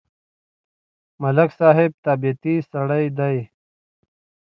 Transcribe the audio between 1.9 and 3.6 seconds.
طبیعتی سړی دی.